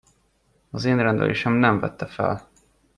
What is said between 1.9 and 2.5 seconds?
fel.